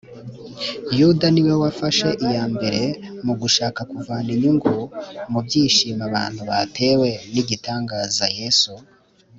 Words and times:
yuda 0.97 1.25
ni 1.33 1.41
we 1.45 1.53
wafashe 1.63 2.07
iya 2.27 2.43
mbere 2.53 2.81
mu 3.25 3.33
gushaka 3.41 3.79
kuvana 3.91 4.29
inyungu 4.35 4.73
mu 5.31 5.39
byishimo 5.45 6.01
abantu 6.09 6.41
batewe 6.49 7.09
n’igitangaza 7.33 8.25
yesu 8.39 8.71